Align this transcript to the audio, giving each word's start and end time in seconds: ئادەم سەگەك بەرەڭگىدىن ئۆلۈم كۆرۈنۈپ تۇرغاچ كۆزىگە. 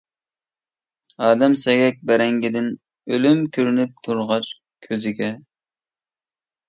ئادەم 1.25 1.57
سەگەك 1.63 1.99
بەرەڭگىدىن 2.11 2.71
ئۆلۈم 3.13 3.45
كۆرۈنۈپ 3.59 3.93
تۇرغاچ 4.09 4.51
كۆزىگە. 4.89 5.33